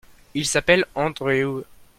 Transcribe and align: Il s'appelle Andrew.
Il 0.33 0.47
s'appelle 0.47 0.83
Andrew. 0.95 1.61